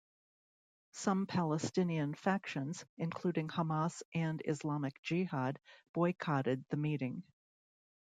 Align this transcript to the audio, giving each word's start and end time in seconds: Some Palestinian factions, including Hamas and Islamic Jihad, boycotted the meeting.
Some 0.93 1.27
Palestinian 1.27 2.15
factions, 2.15 2.83
including 2.97 3.47
Hamas 3.49 4.01
and 4.15 4.41
Islamic 4.45 4.99
Jihad, 5.03 5.59
boycotted 5.93 6.65
the 6.71 6.77
meeting. 6.77 7.21